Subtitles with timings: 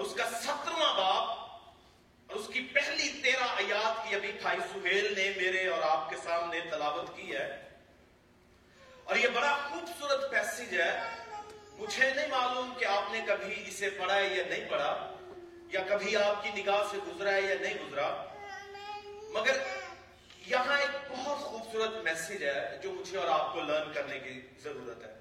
[0.00, 1.38] اور اس کا سترواں باپ
[2.26, 6.16] اور اس کی پہلی تیرہ آیات کی ابھی بھائی سہیل نے میرے اور آپ کے
[6.24, 7.68] سامنے تلاوت کی ہے۔
[9.04, 11.00] اور یہ بڑا خوبصورت پیسج ہے۔
[11.72, 15.14] مجھے نہیں معلوم کہ آپ نے کبھی اسے پڑھا ہے یا نہیں پڑھا،
[15.72, 18.24] یا کبھی آپ کی نگاہ سے گزرا ہے یا نہیں گزرا۔
[19.32, 19.56] مگر
[20.46, 25.04] یہاں ایک بہت خوبصورت میسج ہے جو مجھے اور آپ کو لرن کرنے کی ضرورت
[25.04, 25.14] ہے۔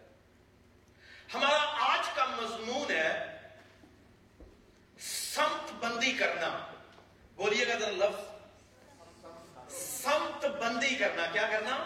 [1.34, 3.39] ہمارا آج کا مضمون ہے۔
[5.36, 6.68] سمت بندی کرنا۔
[7.36, 8.24] بولیے گا ذرا لفظ۔
[10.02, 11.83] سمت بندی کرنا۔ کیا کرنا؟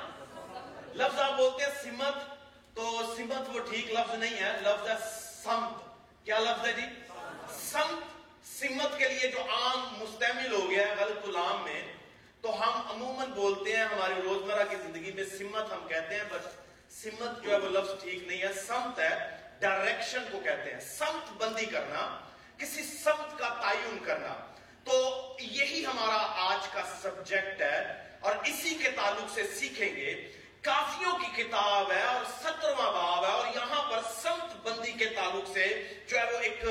[0.94, 2.14] لفظ آپ بولتے ہیں سمت،
[2.76, 4.96] تو سمت وہ ٹھیک لفظ نہیں ہے۔ لفظ ہے
[5.44, 5.84] سمت۔
[6.26, 6.82] کیا لفظ ہے جی؟
[7.50, 8.04] سمت۔
[8.48, 11.94] سمت کے لیے جو عام مستعمل ہو گیا ہے غلط العام میں،
[12.42, 16.48] تو ہم عموماً بولتے ہیں ہماری روزمرہ کی زندگی میں سمت ہم کہتے ہیں، بس
[17.04, 21.34] سمت جو ہے وہ لفظ ٹھیک نہیں ہے۔ سمت ہے ڈائریکشن کو کہتے ہیں۔ سمت
[21.34, 22.20] بندی کرنا۔
[22.58, 24.34] کسی سمت کا تعین کرنا
[24.84, 24.94] تو
[25.40, 31.44] یہی ہمارا آج کا سبجیکٹ ہے اور اسی کے تعلق سے سیکھیں گے۔ کافیوں کی
[31.44, 36.18] کتاب ہے اور سترواں باب ہے اور یہاں پر سمت بندی کے تعلق سے جو
[36.18, 36.64] ہے وہ ایک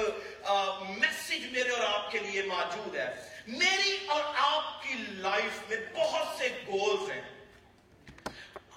[0.89, 3.15] میسج میرے اور آپ کے لیے موجود ہے۔
[3.47, 7.23] میری اور آپ کی لائف میں بہت سے گولز ہیں۔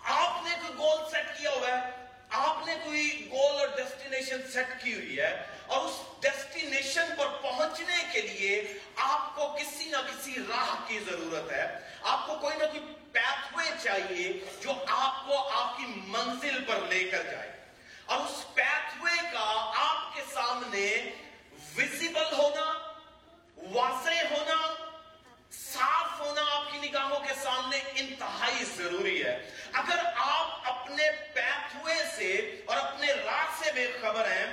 [0.03, 2.04] آپ نے کوئی گول سیٹ کیا ہوا ہے؟
[2.37, 8.03] آپ نے کوئی گول اور ڈیسٹینیشن سیٹ کی ہوئی ہے اور اس ڈیسٹینیشن پر پہنچنے
[8.11, 12.65] کے لیے آپ کو کسی نہ کسی راہ کی ضرورت ہے۔ آپ کو کوئی نہ
[12.65, 17.51] کوئی پیتھ وے چاہیے جو آپ کو آپ کی منزل پر لے کر جائے۔
[18.05, 21.11] اور اس پیتھ وے کا آپ کے سامنے
[21.75, 22.93] ویزیبل ہونا،
[23.57, 24.84] واضح ہونا
[25.55, 31.03] صاف ہونا آپ کی نگاہوں کے سامنے انتہائی ضروری ہے۔ اگر آپ اپنے
[31.33, 34.45] پیتھ وے سے اور اپنے راستے میں خبر ہیں،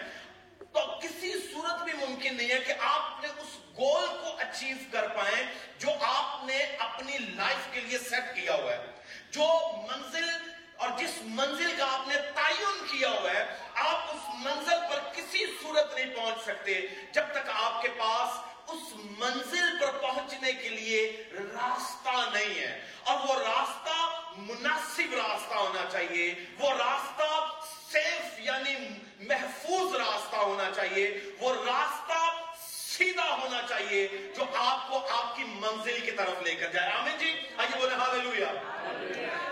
[0.59, 5.09] تو کسی صورت بھی ممکن نہیں ہے کہ آپ نے اس گول کو اچیو کر
[5.09, 5.47] پائیں
[5.79, 8.87] جو آپ نے اپنی لائف کے لیے سیٹ کیا ہوا ہے۔
[9.31, 9.47] جو
[9.91, 10.31] منزل
[10.77, 15.47] اور جس منزل کا آپ نے تعین کیا ہوا ہے، آپ اس منزل پر کسی
[15.63, 16.81] صورت نہیں پہنچ سکتے۔
[17.13, 23.29] جب تک آپ کے پاس اس منزل پر پہنچنے کے لیے راستہ نہیں ہے۔ اور
[23.29, 27.51] وہ راستہ مناسب راستہ ہونا چاہیے۔ وہ راستہ
[27.93, 28.75] سیف یعنی
[29.21, 32.31] محفوظ راستہ ہونا چاہیے۔ وہ راستہ
[32.69, 37.19] سیدھا ہونا چاہیے جو آپ کو آپ کی منزل کی طرف لے کر جائے۔ آمین
[37.19, 38.53] جی۔ آئیے بولے ہاللویا۔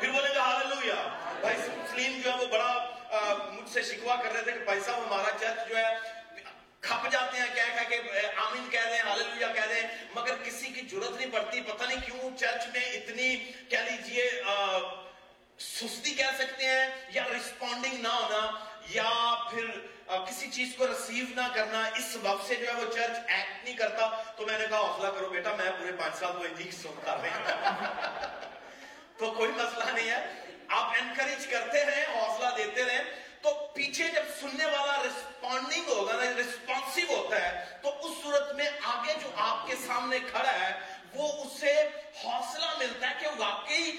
[0.00, 1.08] پھر بولے گا ہاللویا۔
[1.40, 1.56] بھائی
[1.90, 2.90] سلیم جو ہے وہ بڑا
[3.52, 6.19] مجھ سے شکوا کر رہے تھے کہ بھائی صاحب ہمارا چرچ جو ہے
[6.82, 9.82] کھپ جاتے ہیں، کہہ کہہ کہ آمین کہہ دیں ہاللویا کہہ دیں
[10.14, 13.36] مگر کسی کی ضرورت نہیں پڑتی، پتہ نہیں کیوں چرچ میں اتنی،
[13.68, 14.24] کہہ لیجیے
[15.58, 18.42] سستی کہہ سکتے ہیں یا رسپونڈنگ نہ ہونا،
[18.90, 19.10] یا
[19.50, 19.64] پھر
[20.28, 23.76] کسی چیز کو ریسیو نہ کرنا، اس وقت سے جو ہے وہ چرچ ایکٹ نہیں
[23.76, 27.16] کرتا۔ تو میں نے کہا، حوصلہ کرو بیٹا، میں پورے پانچ سال کو انجی سنتا
[27.16, 27.30] رہے
[29.18, 30.20] تو کوئی مسئلہ نہیں ہے۔
[30.78, 32.69] آپ انکریج کرتے رہیں، حوصلہ دیتے
[40.10, 40.72] سامنے کھڑا ہے،
[41.14, 41.74] وہ اسے
[42.24, 43.90] حوصلہ ملتا ہے کہ واقعی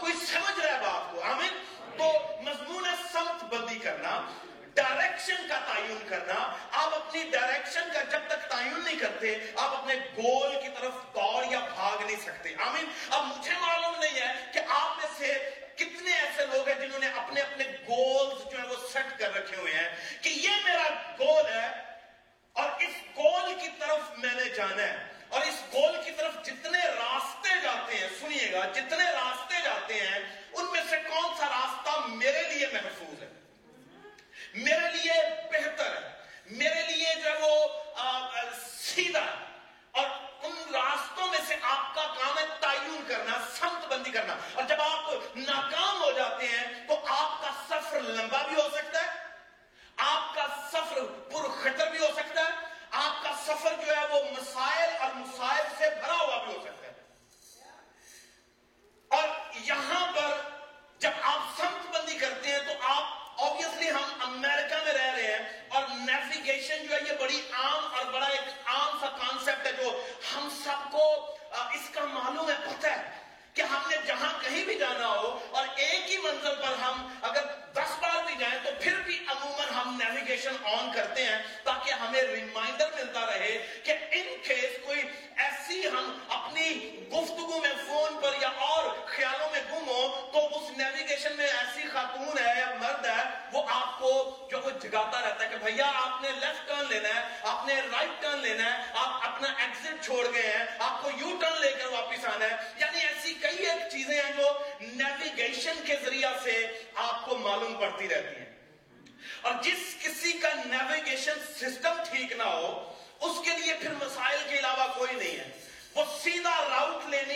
[0.00, 1.54] کوئی سمجھ رہا ہے بات کو۔ آمین؟
[1.98, 2.08] تو
[2.42, 4.20] مضمون ہے سمت بندی کرنا
[4.74, 6.34] ڈائریکشن کا تعین کرنا۔
[6.72, 9.94] آپ اپنی ڈائریکشن کا جب تک تعین نہیں کرتے، آپ اپنے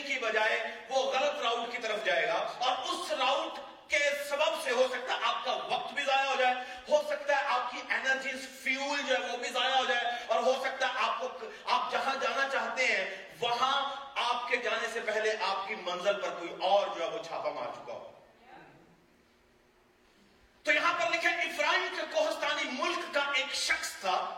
[0.06, 0.58] کی بجائے
[0.88, 3.58] وہ غلط راؤٹ کی طرف جائے گا اور اس راؤٹ
[3.90, 3.98] کے
[4.28, 6.54] سبب سے ہو سکتا ہے آپ کا وقت بھی ضائع ہو جائے،
[6.88, 8.30] ہو سکتا ہے آپ کی انرجی
[8.62, 11.92] فیول جو ہے وہ بھی ضائع ہو جائے اور ہو سکتا ہے آپ کو آپ
[11.92, 13.04] جہاں جانا چاہتے ہیں،
[13.40, 13.76] وہاں
[14.24, 17.50] آپ کے جانے سے پہلے آپ کی منزل پر کوئی اور جو ہے وہ چھاپا
[17.50, 18.12] مار چکا ہو۔
[20.64, 24.35] تو یہاں پر لکھا افراہیم کے کوہستانی ملک کا ایک شخص تھا۔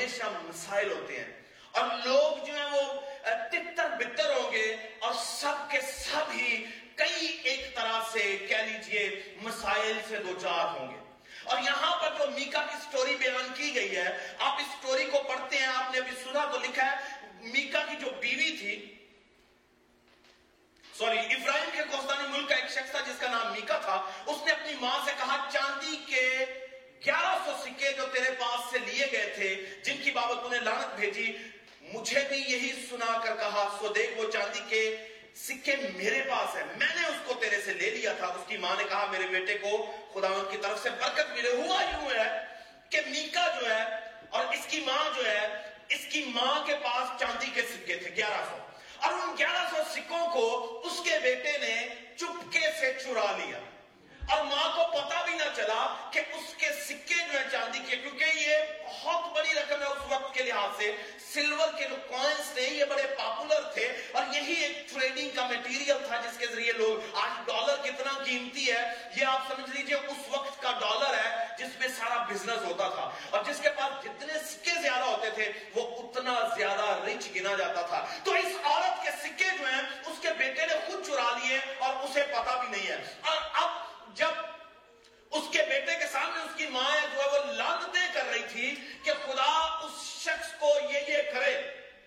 [0.00, 5.70] ہمیشہ مسائل ہوتے ہیں۔ اور لوگ جو ہیں وہ تتر بتر ہوں گے اور سب
[5.70, 6.64] کے سب ہی
[6.94, 11.00] کئی ایک طرح سے کہہ لیجیے مسائل سے دو چار ہوں گے۔
[11.44, 15.22] اور یہاں پر جو میکا کی سٹوری بیان کی گئی ہے، آپ اس سٹوری کو
[15.28, 16.96] پڑھتے ہیں، آپ نے ابھی سنا تو لکھا ہے۔
[17.40, 18.94] میکا کی جو بیوی تھی،
[20.98, 24.36] سوری، ابراہیم کے کوستانی ملک کا ایک شخص تھا جس کا نام میکا تھا۔ اس
[24.46, 26.44] نے اپنی ماں سے کہا، چاندی کے
[27.06, 31.00] گیارہ سو سکے جو تیرے پاس سے لیے گئے تھے، جن کی بابت انہیں لانت
[31.00, 31.36] بھیجی،
[31.80, 34.96] مجھے بھی یہی سنا کر کہا، سو دیکھ وہ چاندی کے
[35.34, 38.56] سکے میرے پاس ہیں میں نے اس کو تیرے سے لے لیا تھا۔ اس کی
[38.56, 42.46] ماں نے کہا، میرے بیٹے کو خدا کی طرف سے برکت ملے۔ ہوا یوں ہے
[42.90, 43.84] کہ میکا جو ہے
[44.30, 45.48] اور اس کی ماں جو ہے،
[45.88, 48.56] اس کی ماں کے پاس چاندی کے سکے تھے، گیارہ سو۔
[48.96, 51.86] اور ان گیارہ سو سکوں کو اس کے بیٹے نے
[52.16, 53.58] چپکے سے چرا لیا۔
[54.30, 57.96] اور ماں کو پتا بھی نہ چلا کہ اس کے سکے جو ہیں چاندی کے،
[57.96, 58.56] کیونکہ یہ
[58.86, 60.96] بہت بڑی رقم ہے اس وقت کے لحاظ سے۔
[61.32, 65.92] سلور کے جو کوئنس تھے، یہ بڑے پاپولر تھے اور یہی ایک ٹریڈنگ کا میٹیریل
[66.06, 70.16] تھا جس کے ذریعے لوگ آج ڈالر کتنا قیمتی ہے، یہ آپ سمجھ لیجیے اس
[70.30, 74.32] وقت کا ڈالر ہے جس میں سارا بزنس ہوتا تھا۔ اور جس کے پاس جتنے
[74.50, 79.10] سکے زیادہ ہوتے تھے، وہ اتنا زیادہ رچ گنا جاتا تھا۔ تو اس عورت کے
[79.10, 82.86] سکے جو ہیں، اس کے بیٹے نے خود چرا لیے اور اسے پتا بھی نہیں
[82.86, 83.69] ہے۔ اور اب
[84.14, 88.42] جب اس کے بیٹے کے سامنے اس کی ماں جو ہے وہ لانتیں کر رہی
[88.52, 89.52] تھی کہ خدا
[89.84, 91.54] اس شخص کو یہ یہ کرے،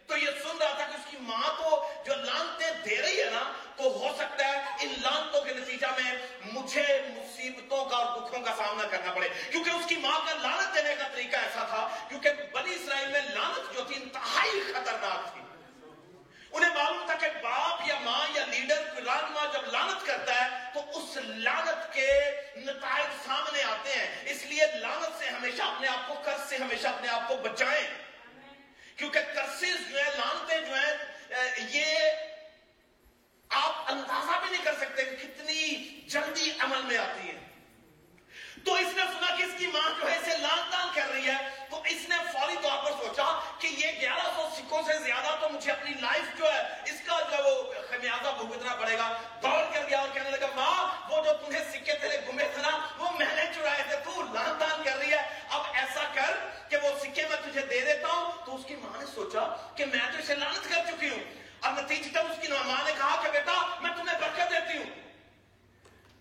[0.07, 1.69] تو یہ سن رہا تھا کہ اس کی ماں تو
[2.05, 3.43] جو لانتیں دے رہی ہے نا،
[3.75, 6.13] تو ہو سکتا ہے ان لانتوں کے نتیجہ میں
[6.53, 10.75] مجھے مصیبتوں کا اور دکھوں کا سامنا کرنا پڑے۔ کیونکہ اس کی ماں کا لانت
[10.75, 15.41] دینے کا طریقہ ایسا تھا، کیونکہ بنی اسرائیل میں لانت جو تھی انتہائی خطرناک تھی۔
[16.53, 20.99] انہیں معلوم تھا کہ باپ یا ماں یا لیڈر رہنما جب لانت کرتا ہے تو
[20.99, 22.09] اس لانت کے
[22.55, 26.87] نتائج سامنے آتے ہیں۔ اس لیے لانت سے ہمیشہ اپنے آپ کو قرض سے ہمیشہ
[26.87, 27.87] اپنے آپ کو بچائیں۔
[28.95, 30.97] کیونکہ قرض جو ہے لانتیں جو ہیں
[31.69, 31.85] یہ
[33.49, 35.73] آپ اندازہ بھی نہیں کر سکتے کہ کتنی
[36.07, 37.37] جلدی عمل میں آتی ہے
[38.65, 41.27] تو اس نے سنا کہ اس کی ماں جو ہے، اسے لان تان کر رہی
[41.27, 45.49] ہے۔ اس نے فوری طور پر سوچا کہ یہ گیارہ سو سکوں سے زیادہ تو
[45.49, 49.89] مجھے اپنی لائف جو ہے، اس کا جو وہ خمیازہ بھگتنا پڑے گا۔ دوڑ کر
[49.89, 53.35] گیا اور کہنے لگا ماں وہ جو تمہیں سکے تیرے گمے تھے نا، وہ میں
[53.35, 56.37] نے چڑھائے تھے۔ تو لان تان کر رہی ہے۔ اب ایسا کر
[56.69, 59.85] کہ وہ سکے میں تجھے دے دیتا ہوں۔ تو اس کی ماں نے سوچا کہ
[59.85, 61.19] میں تو اسے لانت کر چکی ہوں۔
[61.59, 65.12] اور نتیجتا اس کی ماں نے کہا کہ بیٹا، میں تمہیں برکت دیتی ہوں۔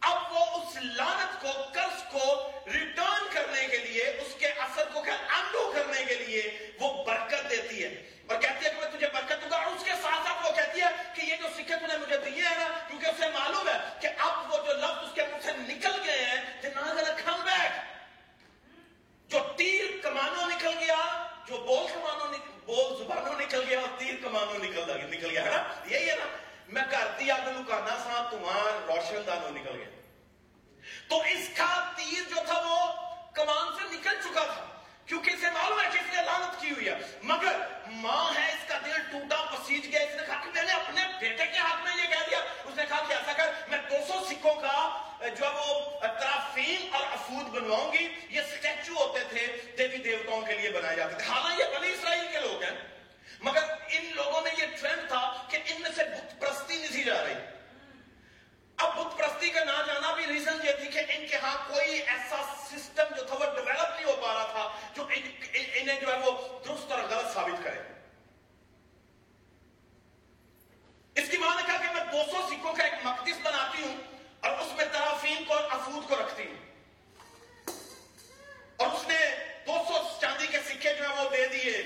[0.03, 5.01] اب وہ اس لانت کو، قرض کو ریٹرن کرنے کے لیے، اس کے اثر کو
[5.29, 9.43] انڈو کرنے کے لیے وہ برکت دیتی ہے۔ اور کہتی ہے کہ میں تجھے برکت
[9.43, 11.97] دوں گا۔ اور اس کے ساتھ ساتھ وہ کہتی ہے کہ یہ جو سکے تھی
[11.97, 15.23] مجھے دیے ہیں نا، کیونکہ اسے معلوم ہے کہ اب وہ جو لفظ اس کے
[15.23, 16.71] منہ سے نکل گئے ہیں
[17.25, 17.73] کم بیک
[19.31, 22.33] جو تیر کمانوں نکل گیا، جو بول کمانوں
[22.67, 26.42] بول زبانوں نکل گیا، اور تیر کمانوں نکل نکل گیا، ہے نا؟ یہی ہے نا۔
[26.73, 29.91] میں کرتی اگ لکانا سا تمہار روشن دانو نکل گیا۔
[31.09, 32.77] تو اس کا تیر جو تھا وہ
[33.33, 34.67] کمان سے نکل چکا تھا
[35.07, 37.61] کیونکہ اسے معلوم ہے کہ اس نے لانت کی ہوئی ہے مگر
[38.03, 41.07] ماں ہے اس کا دل ٹوٹا پسیج گیا اس نے کہا کہ میں نے اپنے
[41.21, 43.97] بیٹے کے ہاتھ میں یہ کہہ دیا اس نے کہا کہ ایسا کر میں دو
[44.09, 44.77] سو سکھوں کا
[45.37, 49.47] جو وہ ترافیم اور افود بنواؤں گی یہ سٹیچو ہوتے تھے
[49.79, 52.77] دیوی دیوتاؤں کے لیے بنائے جاتے تھے حالانکہ یہ بنی اسرائیل کے لوگ ہیں
[53.43, 57.03] مگر ان لوگوں میں یہ ٹرینڈ تھا کہ ان میں سے بت پرستی نہیں تھی
[57.05, 57.35] جا رہی
[58.79, 62.01] اب بت پرستی کا نہ جانا بھی ریزن یہ تھی کہ ان کے ہاں کوئی
[62.07, 66.19] ایسا سسٹم جو تھا وہ ڈیولپ نہیں ہو پا رہا تھا جو انہیں جو ہے
[66.19, 66.31] وہ
[66.67, 67.81] درست اور غلط ثابت کرے
[71.17, 73.97] اس کی ماں نے کہا کہ میں دو سو سکھوں کا ایک مقدس بناتی ہوں
[74.41, 76.61] اور اس میں ترافین کو اور افود کو رکھتی ہوں
[78.77, 79.19] اور اس نے
[79.67, 81.83] دو سو چاندی کے سکے جو ہیں وہ دے دیے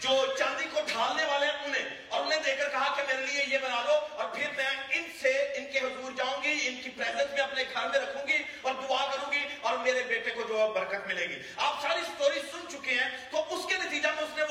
[0.00, 3.44] جو چاندی کو ڈھالنے والے ہیں انہیں اور انہیں دے کر کہا کہ میرے لیے
[3.48, 6.90] یہ بنا لو اور پھر میں ان سے ان کے حضور جاؤں گی ان کی
[6.90, 10.42] پریزنس میں اپنے گھر میں رکھوں گی اور دعا کروں گی اور میرے بیٹے کو
[10.48, 14.24] جو برکت ملے گی آپ ساری سٹوری سن چکے ہیں تو اس کے نتیجہ میں
[14.24, 14.44] اس نے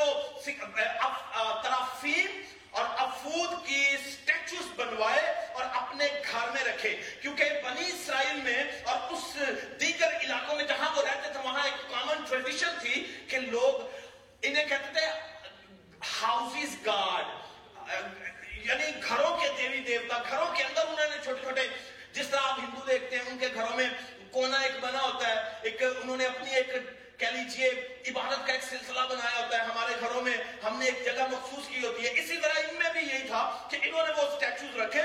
[1.08, 2.28] وہ
[2.70, 5.22] اور افود کی سٹیچوز بنوائے
[5.54, 9.38] اور اپنے گھر میں رکھے۔ کیونکہ بنی اسرائیل میں اور اس
[9.82, 13.82] دیگر علاقوں میں جہاں وہ رہتے تھے، وہاں ایک کامن ٹریڈیشن تھی کہ لوگ
[14.42, 15.08] انہیں کہتے تھے
[16.22, 17.26] ہاؤسز گاڈ
[18.52, 21.68] یعنی گھروں کے دیوی دیوتا، گھروں کے اندر انہوں نے چھوٹے چھوٹے،
[22.14, 23.90] جس طرح آپ ہندو دیکھتے ہیں، ان کے گھروں میں
[24.32, 26.70] کونا ایک بنا ہوتا ہے۔ ایک انہوں نے اپنی ایک
[27.18, 27.70] کہہ لیجیے،
[28.08, 31.68] عبادت کا ایک سلسلہ بنایا ہوتا ہے ہمارے گھروں میں، ہم نے ایک جگہ مخصوص
[31.68, 34.80] کی ہوتی ہے۔ اسی طرح ان میں بھی یہی تھا کہ انہوں نے وہ سٹیچوز
[34.80, 35.02] رکھے،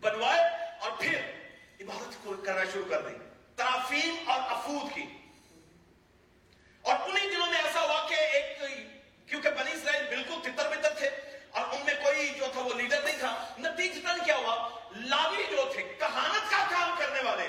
[0.00, 0.40] بنوائے
[0.80, 1.14] اور پھر
[1.80, 3.14] عبادت کو کرنا شروع کر دی،
[3.56, 5.04] ترافیم اور افود کی۔
[6.82, 8.62] اور انہی دنوں میں ایسا ہوا کہ ایک،
[9.28, 11.10] کیونکہ بنی اسرائیل بالکل تتر بتر تھے
[11.50, 15.72] اور ان میں کوئی جو تھا وہ لیڈر نہیں تھا، نتیجتاً کیا ہوا؟ لاوی جو
[15.72, 17.48] تھے، کہانت کا کام کرنے والے،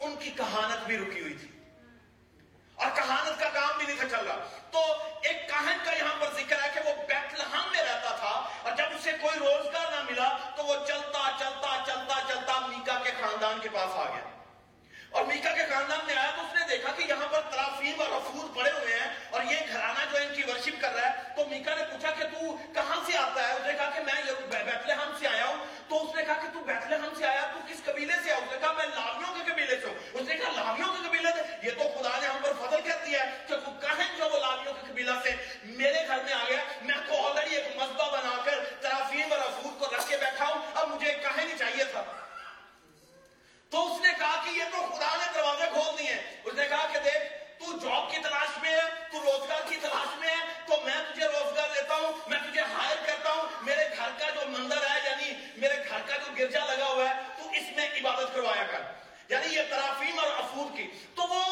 [0.00, 1.48] ان کی کہانت بھی رکی ہوئی تھی۔
[2.78, 4.36] اور کہانت کا کام بھی نہیں تھا چل رہا۔
[4.70, 4.78] تو
[5.22, 8.32] ایک کہن کا یہاں پر ذکر ہے کہ وہ بیت لحم میں رہتا تھا
[8.62, 13.10] اور جب اسے کوئی روزگار نہ ملا تو وہ چلتا چلتا چلتا چلتا میکا کے
[13.20, 14.37] خاندان کے پاس آ گیا۔
[15.28, 18.56] میکا کے خاندان میں آیا تو اس نے دیکھا کہ یہاں پر ترافیم اور افود
[18.56, 21.74] پڑے ہوئے ہیں اور یہ گھرانہ جو ان کی ورشپ کر رہا ہے تو میکا
[21.74, 25.12] نے پوچھا کہ تو کہاں سے آتا ہے؟ اس نے کہا کہ میں بیتلے ہم
[25.18, 27.84] سے آیا ہوں۔ تو اس نے کہا کہ تو بیتلے ہم سے آیا، تو کس
[27.84, 30.48] قبیلے سے آیا؟ اس نے کہا، میں لاویوں کے قبیلے سے ہوں۔ اس نے کہا،
[30.56, 33.56] لاویوں کے قبیلے سے؟ یہ تو خدا نے ہم پر فضل کر دیا ہے کہ
[33.56, 37.26] تو کہیں جو وہ لاویوں کے قبیلہ سے میرے گھر میں آ گیا میں تو
[37.26, 41.12] آلریڈی ایک مذبہ بنا کر ترافیم اور افود کو رکھ کے بیٹھا ہوں اب مجھے
[41.12, 42.04] کہیں نہیں چاہیے تھا
[43.70, 46.86] تو اس نے کہا کہ یہ تو خدا نے دروازے کھول دیے اس نے کہا
[46.92, 47.24] کہ دیکھ،
[47.58, 51.26] تو جاب کی تلاش میں ہے، تو روزگار کی تلاش میں ہے، تو میں تجھے
[51.26, 55.32] روزگار دیتا ہوں، میں تجھے ہائر کرتا ہوں، میرے گھر کا جو مندر ہے یعنی
[55.56, 58.97] میرے گھر کا جو گرجا لگا ہوا ہے، تو اس میں عبادت کروایا کر۔
[59.28, 61.42] یعنی یہ ترافیم اور افود کی۔ تو وہ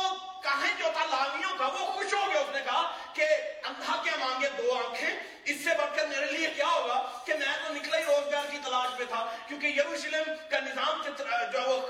[0.43, 2.83] کہیں جو تھا لامیوں کا، وہ خوش ہو گیا اس نے کہا
[3.15, 3.27] کہ
[3.69, 5.11] اندھا کیا مانگے، دو آنکھیں۔
[5.45, 8.59] اس سے بڑھ کر میرے لیے کیا ہوگا کہ میں تو نکلا ہی روزگار کی
[8.65, 11.03] تلاش میں تھا، کیونکہ یروشلم کا نظام
[11.53, 11.81] جو وہ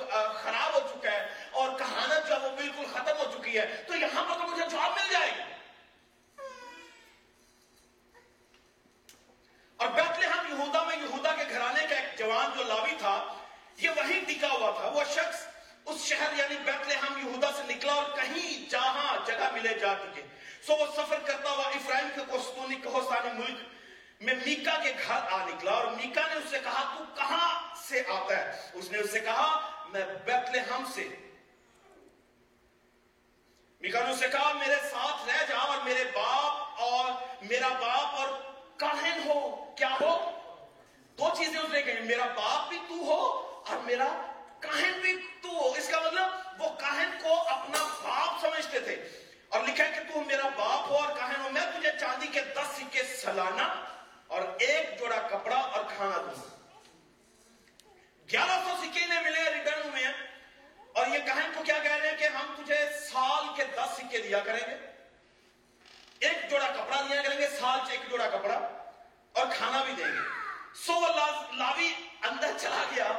[0.43, 4.25] خراب ہو چکا ہے اور کہانت جو وہ بالکل ختم ہو چکی ہے۔ تو یہاں
[4.29, 5.55] پر تو مجھے جواب مل جائے گی
[9.79, 13.17] اور بیتلے ہم یہودا میں یہودا کے گھرانے کا ایک جوان جو لاوی تھا
[13.79, 15.45] یہ وہی ٹکا ہوا تھا وہ شخص
[15.85, 20.23] اس شہر یعنی بیتلے ہم یہودا سے نکلا اور کہیں جہاں جگہ ملے جا چکے
[20.67, 23.59] سو وہ سفر کرتا ہوا افرائیم کے کوستونی کوستانی ملک
[24.21, 28.03] میں میکا کے گھر آ نکلا اور میکا نے اس سے کہا، تو کہاں سے
[28.09, 31.09] آتا ہے؟ اس نے اس سے کہا، میں بیتلے ہم سے.
[33.81, 37.11] میکا نے اس سے کہا، میرے ساتھ رہ جا اور میرے باپ اور
[37.43, 38.29] میرا باپ اور
[38.77, 39.65] کاہن ہو.
[39.79, 40.31] کیا ہو؟
[41.19, 43.21] دو چیزیں اس نے کہی، میرا باپ بھی تو ہو
[43.67, 44.09] اور میرا
[44.61, 45.73] کاہن بھی تو ہو.
[45.73, 48.95] اس کا مطلب وہ کاہن کو اپنا باپ سمجھتے تھے
[49.49, 52.41] اور لکھا ہے کہ تو میرا باپ ہو اور کاہن ہو، میں تجھے چاندی کے
[52.41, 53.69] دس سکے سلانا
[54.27, 56.57] اور ایک جوڑا کپڑا اور کھانا دوں۔
[58.33, 60.13] گیارہ سو سکے انہیں ملے ریٹرن ہوئے ہیں
[60.93, 64.19] اور یہ کہن کو کیا کہہ رہے ہیں کہ ہم تجھے سال کے دس سکے
[64.19, 64.77] دیا کریں گے۔
[66.19, 68.85] ایک جوڑا کپڑا دیا کریں گے، سال سے ایک جوڑا کپڑا
[69.33, 70.21] اور کھانا بھی دیں گے۔
[70.75, 71.01] سو
[71.53, 73.19] لاوی اندر چلا گیا۔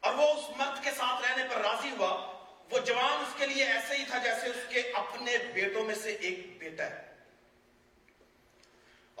[0.00, 2.36] اور وہ اس مرد کے ساتھ رہنے پر راضی ہوا۔
[2.70, 6.12] وہ جوان اس کے لیے ایسے ہی تھا جیسے اس کے اپنے بیٹوں میں سے
[6.12, 7.09] ایک بیٹا ہے۔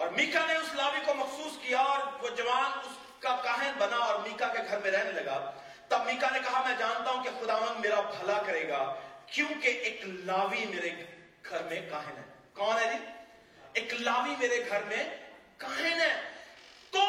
[0.00, 3.96] اور میکا نے اس لاوی کو مخصوص کیا اور وہ جوان اس کا کاہن بنا
[3.96, 5.50] اور میکا کے گھر میں رہنے لگا۔
[5.88, 8.94] تب میکا نے کہا، میں جانتا ہوں کہ خداون میرا بھلا کرے گا،
[9.26, 10.90] کیونکہ ایک لاوی میرے
[11.50, 12.22] گھر میں کاہن ہے۔
[12.54, 13.04] کون ہے جی؟
[13.72, 15.16] ایک لاوی میرے گھر میں
[15.56, 16.20] کاہن ہے۔
[16.90, 17.02] تو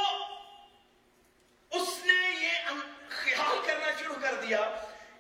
[1.72, 2.70] اس نے یہ
[3.10, 4.70] خیال کرنا شروع کر دیا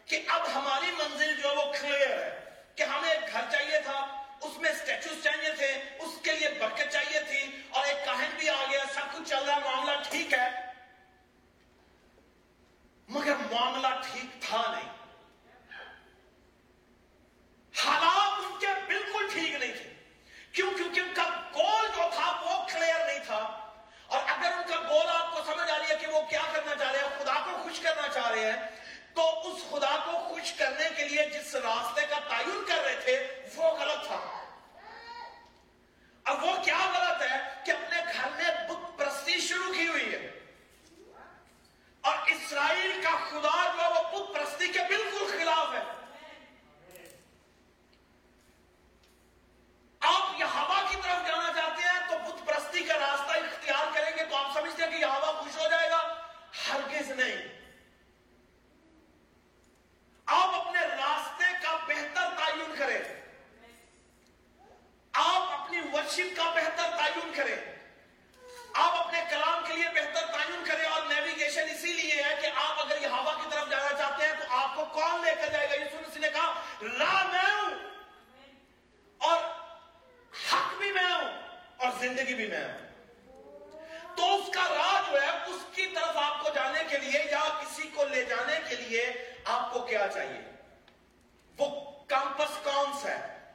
[0.06, 2.40] کہ اب ہماری منزل جو ہے وہ کلیئر ہے،
[2.76, 5.68] کہ ہمیں ایک گھر چاہیے تھا۔ اس میں سٹیچوز چاہیے تھے،
[6.00, 9.44] اس کے لیے برکت چاہیے تھی، اور ایک کاہن بھی آ گیا، سب کچھ چل
[9.44, 10.50] رہا معاملہ ٹھیک ہے۔
[13.08, 14.90] مگر معاملہ ٹھیک تھا نہیں۔
[17.86, 19.94] حالات ان کے بالکل ٹھیک نہیں تھے۔
[20.52, 23.72] کیوں؟ کیونکہ ان کا گول جو تھا، وہ کلیئر نہیں تھا۔
[24.06, 26.76] اور اگر ان کا گول آپ کو سمجھ آ رہی ہے کہ وہ کیا کرنا
[26.76, 28.68] چاہ رہے ہیں، خدا کو خوش کرنا چاہ رہے ہیں،
[29.14, 33.42] تو اس خدا کو خوش کرنے کے لیے جس راستے کا تعین کر رہے تھے
[33.56, 34.20] وہ غلط تھا
[36.24, 40.40] اب وہ کیا غلط ہے کہ اپنے گھر میں بت پرستی شروع کی ہوئی ہے
[42.02, 45.84] اور اسرائیل کا خدا جو وہ بت پرستی کے بالکل خلاف ہے
[50.02, 54.26] آپ یہاں کی طرف جانا چاہتے ہیں تو بت پرستی کا راستہ اختیار کریں گے
[54.26, 56.30] تو آپ سمجھتے ہیں کہ یہاں خوش ہو جائے گا
[56.68, 57.62] ہرگز نہیں
[60.26, 63.00] آپ اپنے راستے کا بہتر تعین کریں
[65.14, 67.56] آپ اپنی ورشپ کا بہتر تعین کریں
[68.74, 72.80] آپ اپنے کلام کے لیے بہتر تعین کریں اور نیویگیشن اسی لیے ہے کہ آپ
[72.80, 75.70] اگر یہ ہوا کی طرف جانا چاہتے ہیں تو آپ کو کون لے کر جائے
[75.70, 76.62] گا یسوع مسیح نے کہا
[77.00, 77.76] راہ میں ہوں
[79.18, 79.38] اور
[80.54, 81.30] حق بھی میں ہوں
[81.78, 82.90] اور زندگی بھی میں ہوں
[84.18, 87.44] تو اس کا راہ جو ہے اس کی طرف آپ کو جانے کے لیے یا
[87.62, 89.12] کسی کو لے جانے کے لیے
[89.46, 90.42] آپ کو کیا چاہیے؟
[91.58, 93.52] وہ کمپس کون سا ہے۔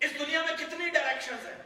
[0.00, 1.62] اس دنیا میں کتنی ڈائریکشن ہیں؟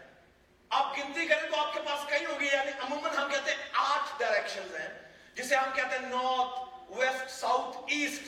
[0.68, 4.18] آپ گنتی کریں تو آپ کے پاس کئی ہوگی یعنی عموماً ہم کہتے ہیں آٹھ
[4.18, 6.60] ڈائریکشن ہیں، جسے ہم کہتے ہیں نارتھ
[6.90, 8.22] ویسٹ ساؤتھ ایسٹ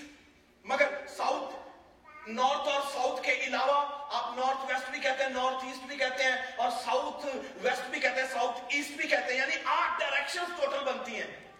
[0.65, 1.57] مگر ساؤتھ
[2.29, 6.25] نارتھ اور ساؤتھ کے علاوہ آپ نارتھ ویسٹ بھی کہتے ہیں نارتھ ایسٹ بھی کہتے
[6.25, 10.45] ہیں اور ساؤتھ ویسٹ بھی کہتے ہیں ساؤتھ ایسٹ بھی کہتے ہیں۔ یعنی آٹھ ڈائریکشن
[10.57, 11.53] ٹوٹل بنتی ہیں۔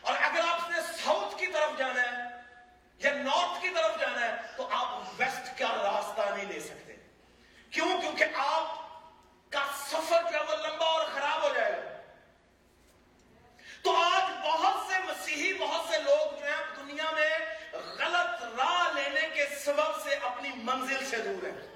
[0.00, 2.25] اور اگر آپ نے ساؤتھ کی طرف جانا ہے
[2.98, 6.96] یا نارتھ کی طرف جانا ہے، تو آپ ویسٹ کا راستہ نہیں لے سکتے۔
[7.70, 8.86] کیوں؟ کیونکہ آپ
[9.52, 12.02] کا سفر جو ہے وہ لمبا اور خراب ہو جائے گا۔
[13.82, 17.38] تو آج بہت سے مسیحی، بہت سے لوگ جو ہیں، دنیا میں
[17.72, 21.68] غلط راہ لینے کے سبب سے اپنی منزل سے دور ہیں۔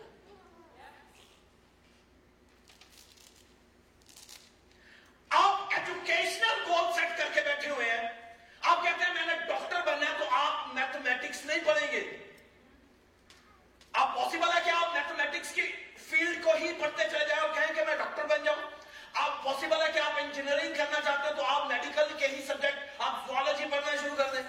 [5.28, 8.19] آپ ایجوکیشنل گول سیٹ کر کے بیٹھے ہوئے ہیں۔
[8.60, 12.16] آپ کہتے ہیں میں نے ڈاکٹر بننا ہے تو آپ میتھمیٹکس نہیں پڑھیں گے۔
[13.92, 15.62] آپ پاسبل ہے کہ آپ میتھمیٹکس کی
[15.98, 18.70] فیلڈ کو ہی پڑھتے چلے جائیں اور کہیں کہ میں ڈاکٹر بن جاؤں۔
[19.14, 22.78] آپ پاسبل ہے کہ آپ انجینئرنگ کرنا چاہتے ہیں تو آپ میڈیکل کے ہی سبجیکٹ
[22.98, 24.42] آپ زوالوجی پڑھنا شروع کر دیں۔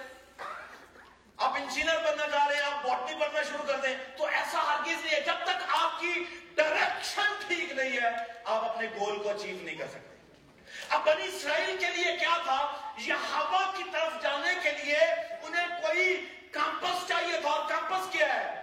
[1.36, 5.04] آپ انجینئر بننا چاہ رہے ہیں، آپ باٹنی پڑھنا شروع کر دیں۔ تو ایسا ہرگز
[5.04, 8.08] نہیں ہے۔ جب تک آپ کی ڈائریکشن ٹھیک نہیں ہے،
[8.44, 10.11] آپ اپنے گول کو اچیو نہیں کر سکتے۔
[10.92, 14.98] اب بنی اسرائیل کے لیے کیا تھا؟ یہ ہوا کی طرف جانے کے لیے
[15.42, 18.62] انہیں کوئی کیمپس چاہیے تھا اور کیمپس کیا ہے؟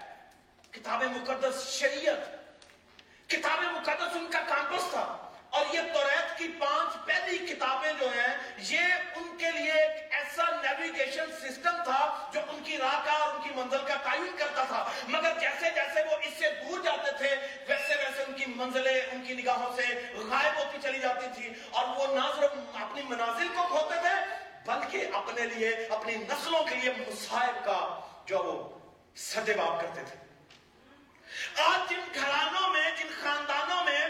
[0.71, 2.49] کتاب مقدس شریعت۔
[3.29, 5.18] کتاب مقدس ان کا کیمپس تھا۔
[5.49, 8.81] اور یہ توریت کی پانچ پہلی کتابیں جو ہیں، یہ
[9.15, 13.41] ان کے لیے ایک ایسا نیویگیشن سسٹم تھا جو ان کی راہ کا اور ان
[13.43, 17.35] کی منزل کا تعین کرتا تھا۔ مگر جیسے جیسے وہ اس سے دور جاتے تھے،
[17.67, 19.88] ویسے ویسے ان کی منزلیں، ان کی نگاہوں سے
[20.29, 24.15] غائب ہوتی چلی جاتی تھی اور وہ نہ صرف اپنی منازل کو کھوتے تھے،
[24.65, 27.79] بلکہ اپنے لیے، اپنی نسلوں کے لیے مصائب کا
[28.25, 28.57] جو وہ
[29.15, 30.17] سدے باب کرتے تھے۔
[31.63, 34.07] آج جن گھرانوں میں، جن خاندانوں میں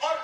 [0.00, 0.16] اور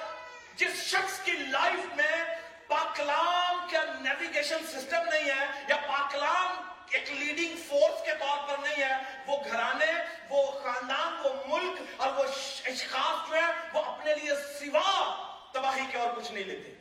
[0.56, 2.24] جس شخص کی لائف میں
[2.66, 8.84] پاکلام کا نیویگیشن سسٹم نہیں ہے یا پاکلام ایک لیڈنگ فورس کے طور پر نہیں
[8.84, 9.92] ہے، وہ گھرانے،
[10.28, 12.24] وہ خاندان، وہ ملک اور وہ
[12.64, 15.14] اشخاص جو ہے وہ اپنے لیے سوا
[15.52, 16.74] تباہی کے اور کچھ نہیں لیتے۔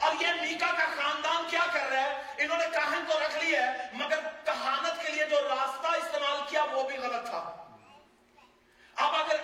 [0.00, 3.54] اور یہ میکا کا خاندان کیا کر رہا ہے؟ انہوں نے کہان تو رکھ لی
[3.56, 7.56] ہے، مگر کہانت کے لیے جو راستہ استعمال کیا، وہ بھی غلط تھا۔
[8.96, 9.36] اب اگر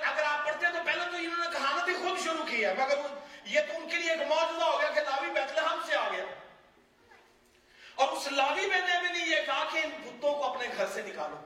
[0.57, 2.99] سکتے تو پہلے تو انہوں نے کہانت ہی خود شروع کی ہے، مگر
[3.45, 6.09] یہ تو ان کے لیے ایک معجزہ ہو گیا کہ لاوی بیت لحم سے آ
[6.09, 6.25] گیا۔
[7.95, 11.03] اور اس لاوی بیٹے میں نے یہ کہا کہ ان بتوں کو اپنے گھر سے
[11.03, 11.37] نکالو۔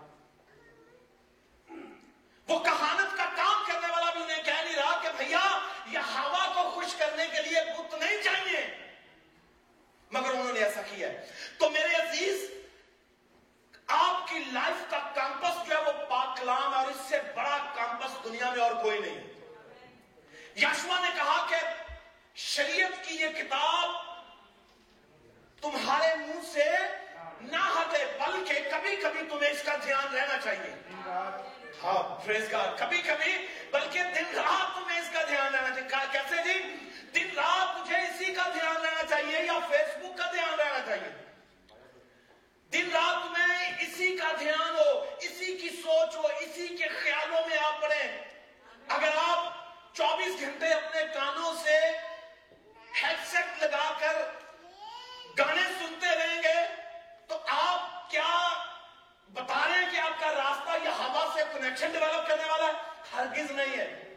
[2.49, 6.53] وہ کہانت کا کام کرنے والا بھی انہیں کہہ نہیں رہا کہ بھیا، یہ ہوا
[6.55, 8.67] کو خوش کرنے کے لیے بت نہیں چاہیے۔
[10.11, 11.27] مگر انہوں نے ایسا کیا۔ ہے
[11.59, 12.51] تو میرے عزیز
[13.91, 18.25] آپ کی لائف کا کیمپس جو ہے وہ پاک کلام اور اس سے بڑا کیمپس
[18.25, 19.21] دنیا میں اور کوئی نہیں۔
[20.57, 21.57] یشوا نے کہا کہ
[22.35, 23.91] شریعت کی یہ کتاب
[25.61, 26.65] تمہارے منہ سے
[27.41, 30.75] نہ ہٹے، بلکہ کبھی کبھی تمہیں اس کا دھیان رہنا چاہیے۔
[31.83, 36.87] ہاں کا کبھی کبھی بلکہ دن رات تمہیں اس کا دھیان رہنا چاہیے۔ کیسے جی؟
[37.15, 41.30] دن رات مجھے اسی کا دھیان رہنا چاہیے یا فیس بک کا دھیان رہنا چاہیے۔
[42.73, 47.59] دن رات میں اسی کا دھیان ہو، اسی کی سوچ ہو، اسی کے خیالوں میں
[47.59, 48.25] آپ پڑھیں۔
[48.89, 49.55] اگر آپ
[49.97, 51.79] چوبیس گھنٹے اپنے کانوں سے
[53.03, 54.23] ہیڈ سیٹ لگا کر
[55.39, 56.75] گانے سنتے رہیں گے،
[57.27, 58.63] تو آپ کیا
[59.29, 62.73] بتا رہے ہیں کہ آپ کا راستہ یا ہوا سے کنیکشن ڈیولپ کرنے والا ہے
[63.13, 64.17] ہرگز نہیں ہے۔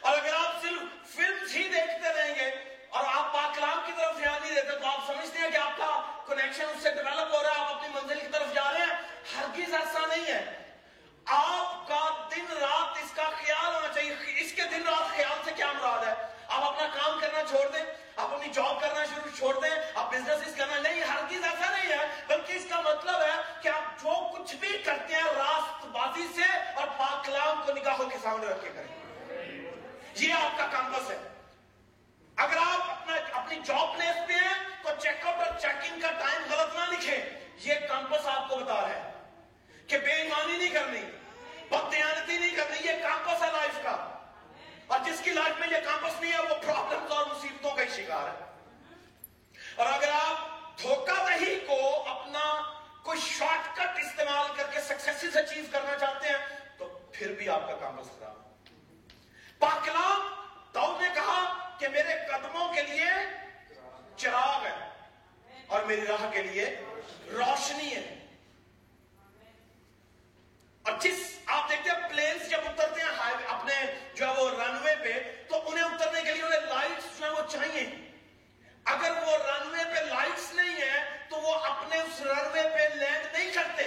[0.00, 4.42] اور اگر آپ صرف فلم ہی دیکھتے رہیں گے اور آپ پاکلام کی طرف دھیان
[4.42, 7.50] نہیں دیتے تو آپ سمجھتے ہیں کہ آپ کا کنیکشن اس سے ڈیولپ ہو رہا
[7.50, 8.96] ہے، آپ اپنی منزل کی طرف جا رہے ہیں۔
[9.36, 10.72] ہرگز ایسا نہیں ہے۔
[11.24, 15.50] آپ کا دن رات اس کا خیال ہونا چاہیے۔ اس کے دن رات خیال سے
[15.56, 16.14] کیا مراد ہے؟
[16.48, 17.84] آپ اپنا کام کرنا چھوڑ دیں،
[18.16, 21.92] آپ اپنی جاب کرنا شروع چھوڑ دیں، آپ بزنس کرنا نہیں ہر چیز ایسا نہیں
[21.92, 26.26] ہے۔ بلکہ اس کا مطلب ہے کہ آپ جو کچھ بھی کرتے ہیں راست بازی
[26.34, 29.04] سے اور پاک کلام کو نگاہوں کے سامنے رکھ کے کریں۔
[30.14, 31.18] یہ آپ کا کمپس ہے
[32.36, 35.22] اگر آپ اپنا اپنی جاب پلیس پہ ہیں تو چیک
[35.94, 39.12] آؤٹ ان کا ٹائم غلط نہ لکھیں۔ یہ کمپس آپ کو بتا رہا ہے
[39.86, 41.02] کہ بے ایمانی نہیں کرنی
[41.70, 44.24] بدیانتی نہیں کرنی، یہ کمپس ہے لائف کا۔
[44.86, 47.88] اور جس کی لائف میں یہ کامپس نہیں ہے، وہ پرابلمز اور مصیبتوں کا ہی
[47.88, 48.52] شکار ہے۔
[49.76, 50.48] اور اگر آپ
[50.82, 56.58] دھوکہ دہی کو اپنا کوئی شارٹ کٹ استعمال کر کے سکسیس اچیو کرنا چاہتے ہیں،
[56.78, 58.34] تو پھر بھی آپ کا کامپس خراب
[59.58, 63.10] پاکلام داؤد نے کہا کہ میرے قدموں کے لیے
[64.16, 64.93] چراغ ہے۔
[65.66, 66.80] اور میری راہ کے لیے
[67.32, 68.18] روشنی ہے۔
[70.82, 73.74] اور جس آپ دیکھتے ہیں پلینس جب اترتے ہیں اپنے
[74.14, 75.12] جو ہے وہ رن وے پہ،
[75.48, 77.90] تو انہیں اترنے کے لیے انہیں لائٹس جو ہے وہ چاہیے۔
[78.84, 82.94] اگر وہ رن وے پہ لائٹس نہیں ہے تو وہ اپنے اس رن وے پہ
[82.94, 83.82] لینڈ نہیں کرتے۔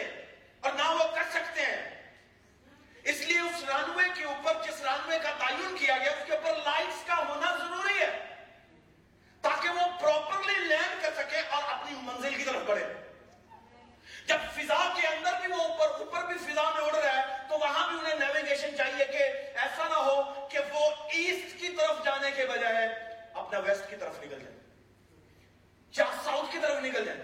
[0.59, 2.13] اور نہ وہ کر سکتے ہیں۔
[3.03, 6.25] اس لیے اس رن وے کے اوپر، جس رن وے کا تعین کیا گیا، اس
[6.25, 8.23] کے اوپر لائٹس کا ہونا ضروری ہے
[9.41, 12.85] تاکہ وہ پراپرلی لینڈ کر سکے اور اپنی منزل کی طرف بڑھے
[14.27, 17.59] جب فضا کے اندر بھی وہ اوپر اوپر بھی فضا میں اڑ رہا ہے تو
[17.59, 19.23] وہاں بھی انہیں نیویگیشن چاہیے کہ
[19.57, 22.87] ایسا نہ ہو کہ وہ ایسٹ کی طرف جانے کے بجائے
[23.33, 24.55] اپنا ویسٹ کی طرف نکل جائے
[25.97, 27.17] یا ساؤتھ کی طرف نکل جائے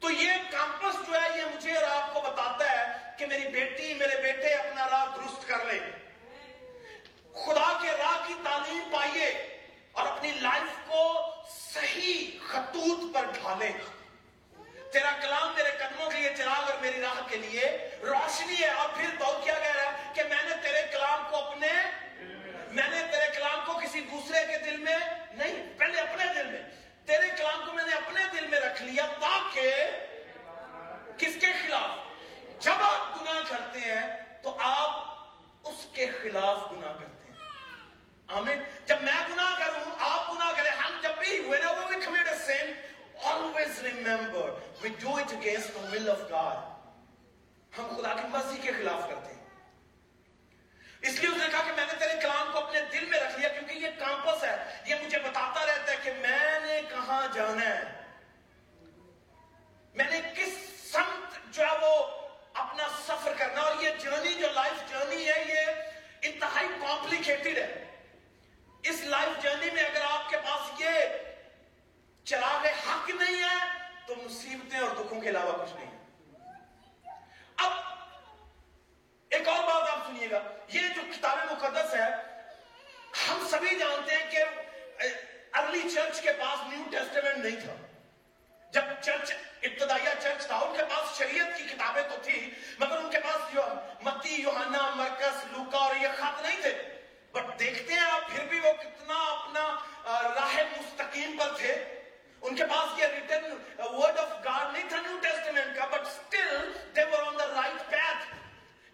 [0.00, 2.84] تو یہ کیمپس جو ہے یہ مجھے اور آپ کو بتاتا ہے
[3.18, 5.80] کہ میری بیٹی میرے بیٹے اپنا راہ درست کر لیں
[7.32, 9.52] خدا کے راہ کی تعلیم پائیے
[9.92, 13.72] اور اپنی لائف کو صحیح خطوط پر ڈھالیں
[14.92, 18.88] تیرا کلام میرے قدموں کے لیے چراغ اور میری راہ کے لیے روشنی ہے اور
[18.88, 21.72] پھر تو کیا کہہ رہا ہے کہ میں نے تیرے کلام کو اپنے
[22.70, 24.98] میں نے تیرے کلام کو کسی دوسرے کے دل میں
[25.32, 26.62] نہیں پہلے اپنے دل میں
[27.06, 29.84] تیرے کلام کو میں نے اپنے دل میں رکھ لیا تاکہ
[31.18, 34.06] کس کے خلاف جب آپ گناہ کرتے ہیں
[34.42, 34.90] تو آپ
[35.68, 37.38] اس کے خلاف گناہ کرتے ہیں
[38.28, 42.36] آمین جب میں گناہ کروں آپ گناہ کریں ہم جب بھی whenever we commit a
[42.46, 42.74] sin
[43.24, 46.56] always remember we do it against the will of God.
[47.78, 49.44] ہم خدا کی مرضی کے خلاف کرتے ہیں۔
[51.02, 53.38] اس لیے اس نے کہا کہ میں نے تیرے کلام کو اپنے دل میں رکھ
[53.40, 57.64] لیا، کیونکہ یہ کامپس ہے۔ یہ مجھے بتاتا رہتا ہے کہ میں نے کہاں جانا
[57.64, 57.82] ہے۔
[59.94, 60.54] میں نے کس
[60.92, 61.94] سمت جو ہے وہ
[62.54, 67.84] اپنا سفر کرنا، اور یہ جرنی جو لائف جرنی ہے، یہ انتہائی کمپلیکیٹڈ ہے۔
[68.82, 70.92] اس لائف جرنی میں اگر آپ کے پاس یہ
[72.24, 73.75] چراغ حق نہیں ہے
[74.06, 75.90] تو مصیبتیں اور دکھوں کے علاوہ کچھ نہیں
[77.56, 77.72] اب
[79.30, 82.08] ایک اور بات آپ سنیے گا۔ یہ جو کتاب مقدس ہے،
[83.28, 84.42] ہم سبھی جانتے ہیں کہ
[85.58, 87.74] ارلی چرچ کے پاس نیو ٹیسٹمنٹ نہیں تھا۔
[88.70, 93.10] جب چرچ ابتدائیہ چرچ تھا، ان کے پاس شریعت کی کتابیں تو تھی مگر ان
[93.10, 93.62] کے پاس جو
[94.02, 96.74] متی یوہانا مرکز لوکا اور یہ خط نہیں تھے۔
[97.32, 99.66] بٹ دیکھتے ہیں آپ، پھر بھی وہ کتنا اپنا
[100.34, 101.95] راہ مستقیم پر تھے۔
[102.46, 103.52] ان کے پاس یہ ریٹن
[103.92, 107.90] ورڈ آف گاڈ نہیں تھا نیو ٹیسٹمنٹ کا but still they were on the right
[107.90, 108.34] path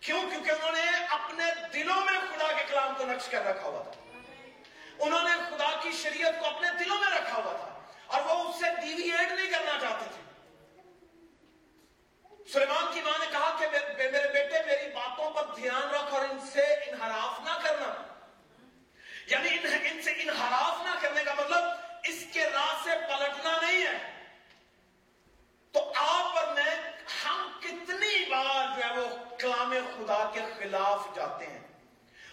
[0.03, 3.83] کیوں کیونکہ انہوں نے اپنے دلوں میں خدا کے کلام کو نقش کر رکھا ہوا
[3.83, 4.01] تھا
[4.99, 7.69] انہوں نے خدا کی شریعت کو اپنے دلوں میں رکھا ہوا تھا
[8.07, 10.21] اور وہ اس سے ڈیویٹ نہیں کرنا چاہتے تھے
[12.53, 16.41] سلیمان کی ماں نے کہا کہ میرے بیٹے میری باتوں پر دھیان رکھ اور ان
[16.47, 17.93] سے انحراف نہ کرنا
[19.27, 19.57] یعنی
[19.91, 21.71] ان سے انحراف نہ کرنے کا مطلب
[22.05, 23.99] اس کے راہ سے پلٹنا نہیں ہے
[30.62, 31.61] خلاف جاتے ہیں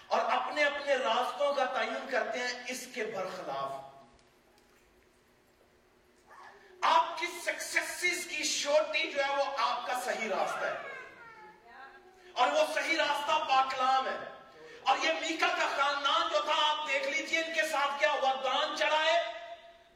[0.08, 3.78] اور اپنے اپنے راستوں کا تعین کرتے ہیں اس کے برخلاف
[6.82, 10.88] آپ کی سکسیس کی شورٹی جو ہے وہ آپ کا صحیح راستہ ہے
[12.34, 14.16] اور وہ صحیح راستہ پاکلام ہے
[14.82, 18.32] اور یہ میکا کا خاندان جو تھا آپ دیکھ لیجیے ان کے ساتھ کیا ہوا
[18.44, 19.20] دان چڑھائے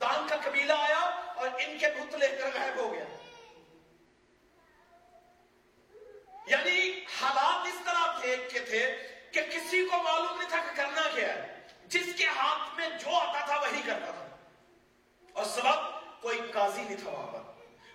[0.00, 1.00] دان کا قبیلہ آیا
[1.34, 3.04] اور ان کے بت لے کر غائب ہو گیا
[6.46, 6.78] یعنی
[7.20, 8.86] حالات اس طرح تھے کہ تھے
[9.32, 13.16] کہ کسی کو معلوم نہیں تھا کہ کرنا کیا ہے؟ جس کے ہاتھ میں جو
[13.16, 14.36] آتا تھا وہی کرتا تھا۔
[15.32, 17.38] اور سبب کوئی قاضی نہیں تھا وہاں پر،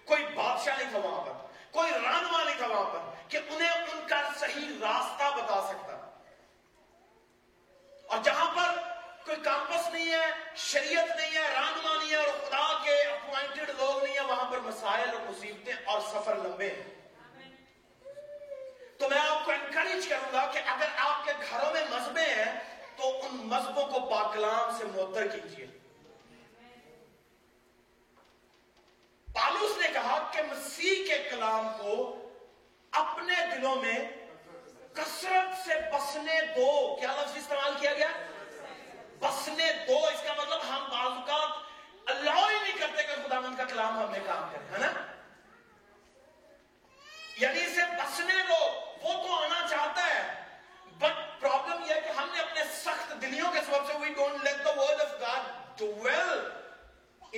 [0.06, 4.08] کوئی بادشاہ نہیں تھا وہاں پر، کوئی رانوا نہیں تھا وہاں پر کہ انہیں ان
[4.08, 5.95] کا صحیح راستہ بتا سکتا۔
[8.08, 8.80] اور جہاں پر
[9.26, 14.04] کوئی کامپس نہیں ہے، شریعت نہیں ہے رانما نہیں ہے اور خدا کے اپوائنٹڈ لوگ
[14.04, 17.00] نہیں ہیں، وہاں پر مسائل اور مصیبتیں اور سفر لمبے ہیں۔
[18.98, 22.60] تو میں آپ کو انکریج کروں گا کہ اگر آپ کے گھروں میں مذہبیں ہیں،
[22.95, 25.67] تو ان مذہبوں کو پاکلام سے معطر کیجیے
[29.34, 32.17] پالوس نے کہا کہ مسیح کے کلام کو
[32.91, 33.99] اپنے دلوں میں
[34.93, 38.10] کثرت سے بسنے دو۔ کیا لفظ استعمال کیا گیا؟
[39.19, 41.49] بسنے دو۔ اس کا مطلب ہم بعض اوقات
[42.06, 44.93] اللہ ہی نہیں کرتے کہ خدا من کا کلام ہم نے کام کرے، ہے نا؟
[47.38, 50.44] یعنی اسے بسنے دو۔ وہ تو آنا چاہتا ہے۔
[51.00, 54.44] بٹ پرابلم یہ ہے کہ ہم نے اپنے سخت دلیوں کے سبب سے we don't
[54.44, 55.44] let the word of God
[55.82, 56.40] dwell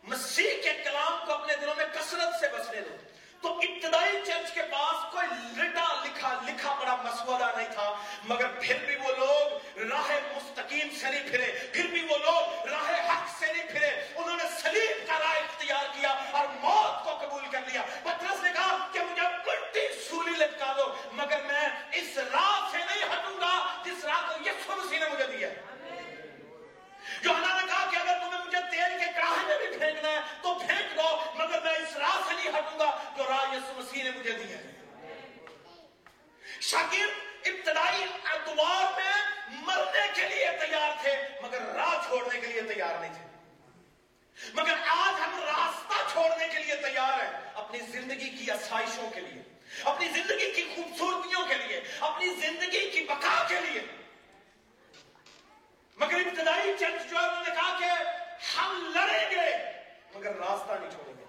[0.02, 2.96] مسیح کے کلام کو اپنے دلوں میں کثرت سے بسنے دو۔
[3.42, 8.74] تو ابتدائی چرچ کے پاس کوئی لٹا لکھا لکھا پڑا مسودہ نہیں تھا۔ مگر پھر
[8.86, 13.52] بھی وہ لوگ راہ مستقیم سے نہیں پھرے۔ پھر بھی وہ لوگ راہ حق سے
[13.52, 17.82] نہیں پھرے۔ انہوں نے سلیم کا راہ اختیار کیا اور موت کو قبول کر لیا۔
[18.02, 23.12] پترس نے کہا کہ مجھے کٹی سولی لٹکا دو مگر میں اس راہ سے نہیں
[23.12, 25.48] ہٹوں گا جس راہ کو یسو مسیح نے مجھے دیا
[27.22, 30.11] یوحنا نے کہا کہ اگر تمہیں مجھے تیل کے کڑاہے میں بھی پھینکنا ہے
[30.42, 34.02] تو پھینک دو، مگر میں اس راہ سے نہیں ہٹوں گا جو راہ یسو مسیح
[34.02, 34.72] نے مجھے دیا ہے۔
[36.60, 39.12] شاگرد ابتدائی ادوار میں
[39.50, 43.26] مرنے کے لیے تیار تھے، مگر راہ چھوڑنے کے لیے تیار نہیں تھے۔
[44.54, 49.42] مگر آج ہم راستہ چھوڑنے کے لیے تیار ہیں، اپنی زندگی کی آسائشوں کے لیے،
[49.84, 53.80] اپنی زندگی کی خوبصورتیوں کے لیے، اپنی زندگی کی بقا کے لیے۔
[55.96, 57.90] مگر ابتدائی چرچ جو ہے، انہوں نے کہا کہ
[58.56, 59.81] ہم لڑیں گے۔
[60.14, 61.21] مگر راستہ نہیں چھوڑیں گے۔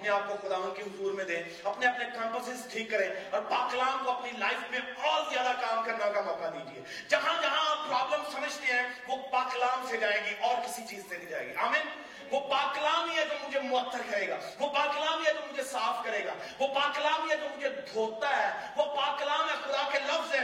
[0.00, 4.04] اپنے آپ کو خداون کے حضور میں دیں، اپنے اپنے کیمپسز ٹھیک کریں اور پاکلام
[4.04, 8.30] کو اپنی لائف میں اور زیادہ کام کرنے کا موقع دیجیے جہاں جہاں آپ پرابلم
[8.32, 12.02] سمجھتے ہیں، وہ پاکلام سے جائے گی اور کسی چیز سے نہیں جائے گی۔ آمین؟
[12.30, 15.62] وہ پاکلام ہی ہے جو مجھے معطر کرے گا۔ وہ پاکلام ہی ہے جو مجھے
[15.62, 19.88] صاف کرے گا۔ وہ پاکلام ہی ہے جو مجھے دھوتا ہے۔ وہ پاکلام ہے خدا
[19.92, 20.40] کے لفظ ہے۔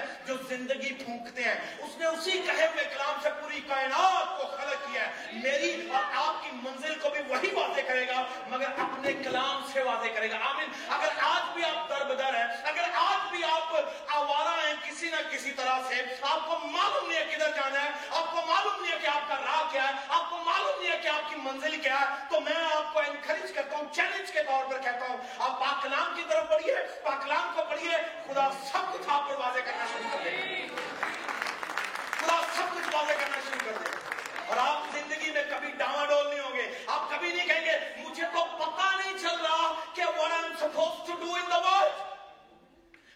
[1.06, 5.12] پھونکتے ہیں۔ اس نے اسی کہے ہوئے کلام سے پوری کائنات کو خلق کیا ہے۔
[5.32, 9.82] میری اور آپ کی منزل کو بھی وہی واضح کرے گا، مگر اپنے کلام سے
[9.82, 13.74] واضح کرے گا۔ آمین۔ اگر آج بھی آپ در بدر ہیں، اگر آج بھی آپ
[14.08, 17.90] آوارہ ہیں کسی نہ کسی طرح سے، آپ کو معلوم نہیں ہے کدھر جانا ہے،
[18.10, 20.92] آپ کو معلوم نہیں ہے کہ آپ کا راہ کیا ہے، آپ کو معلوم نہیں
[20.92, 24.32] ہے کہ آپ کی منزل کیا ہے، تو میں آپ کو انکریج کرتا ہوں چیلنج
[24.32, 28.92] کے طور پر کہتا ہوں، آپ پاکلام کی طرف پڑھیے پاکلام کو پڑھیے، خدا سب
[28.92, 30.65] کچھ آپ پر واضح کرنا شروع کر دے گا۔
[32.96, 36.54] سب کرنا شروع کر دے گا اور آپ زندگی میں کبھی ڈاما ڈول نہیں ہوں
[36.56, 40.54] گے آپ کبھی نہیں کہیں گے، مجھے تو پتا نہیں چل رہا کہ what I'm
[40.60, 42.04] supposed to do in the world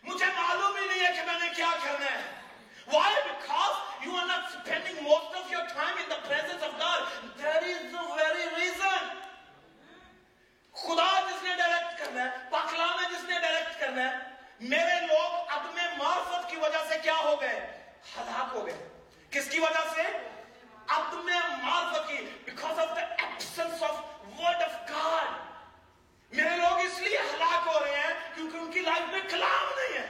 [0.04, 2.28] مجھے معلوم ہی نہیں ہے کہ میں نے کیا کرنا ہے
[2.92, 3.10] Why?
[3.24, 7.00] Because you are not spending most of your time in the presence of God.
[7.42, 9.04] That is the very reason.
[10.74, 15.52] خدا جس نے ڈائریکٹ کرنا ہے پاکلام ہے جس نے ڈائریکٹ کرنا ہے، میرے لوگ
[15.58, 17.60] عدم معرفت کی وجہ سے کیا ہو گئے
[18.16, 18.74] ہلاک ہو گئے
[19.30, 20.02] کس کی وجہ سے؟
[20.88, 21.28] عدم
[21.62, 23.98] معرفت کی because of the absence of
[24.38, 29.12] word of God میرے لوگ اس لیے ہلاک ہو رہے ہیں کیونکہ ان کی لائف
[29.12, 30.06] میں کلام نہیں ہے۔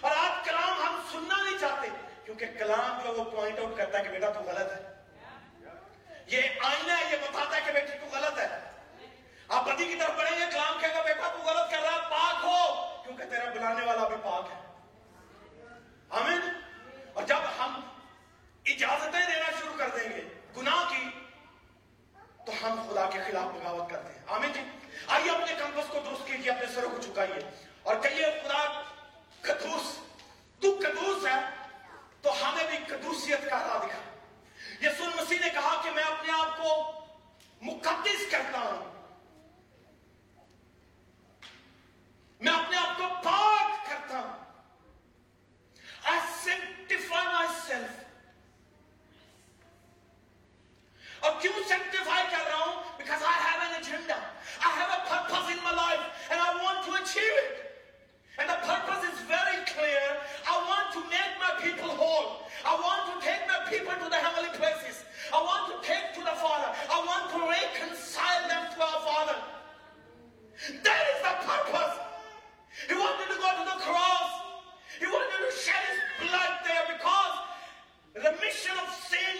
[0.00, 1.88] اور آج کلام ہم سننا نہیں چاہتے،
[2.24, 4.82] کیونکہ کلام جو وہ پوائنٹ آؤٹ کرتا ہے کہ بیٹا تو غلط ہے۔
[6.26, 8.48] یہ آئینہ ہے، یہ بتاتا ہے کہ بیٹی تو غلط ہے۔
[9.48, 12.10] آپ بدی کی طرف بڑھیں گے، کلام کہے گا، بیٹا تو غلط کر رہا ہے،
[12.10, 12.60] پاک ہو،
[13.04, 14.60] کیونکہ تیرا بلانے والا بھی پاک ہے۔
[16.08, 16.40] آمین۔
[17.12, 17.80] اور جب ہم
[18.64, 20.22] اجازتیں دینا شروع کر دیں گے
[20.56, 21.04] گناہ کی
[22.46, 24.60] تو ہم خدا کے خلاف بغاوت کرتے ہیں آمین جی
[25.06, 27.40] آئیے اپنے کمپس کو درست کیجیے اپنے سروں کو چکائیے
[27.82, 28.82] اور کہیے خدا
[29.40, 29.94] قدوس
[30.60, 31.38] تو قدوس ہے
[32.22, 34.02] تو ہمیں بھی قدوسیت کا راہ دکھا
[34.86, 36.70] یسوع مسیح نے کہا کہ میں اپنے آپ کو
[37.62, 38.82] مقدس کرتا ہوں
[42.40, 44.44] میں اپنے آپ کو پاک کرتا ہوں
[46.04, 47.92] I sanctify myself
[51.20, 54.18] اور کیوں sanctify کر رہا ہوں because I have an agenda
[54.60, 57.56] I have a purpose in my life and I want to achieve it
[58.38, 60.04] and the purpose is very clear
[60.46, 62.30] I want to make my people whole
[62.64, 66.30] I want to take my people to the heavenly places I want to take to
[66.30, 69.38] the Father I want to reconcile them to our Father
[70.88, 72.04] that is the purpose
[72.88, 74.30] he wanted to go to the cross.
[74.98, 77.34] He wanted to shed his blood there because
[78.14, 79.36] remission of sin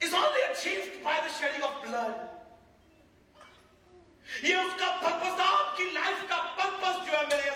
[0.00, 1.75] is only achieved by the shedding of blood.
[4.42, 7.50] یہ اس کا purpose آپ کی life کا purpose جو ہے میرے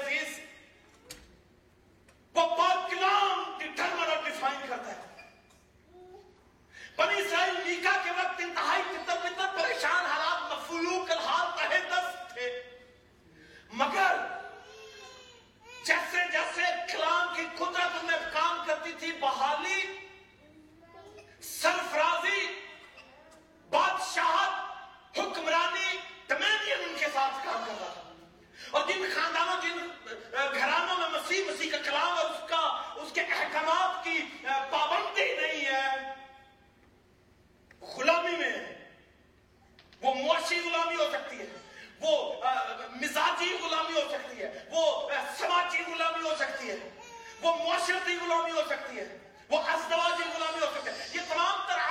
[47.43, 49.18] وہ معاشرتی غلامی ہو سکتی ہے،
[49.49, 51.88] وہ ازدواجی غلامی ہو سکتی ہے۔ یہ تمام طرح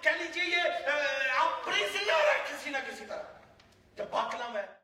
[0.00, 3.22] کہہ لیجیے یہ آپ پریزنر ہے کسی نہ کسی طرح۔
[3.96, 4.77] جب باقلم ہے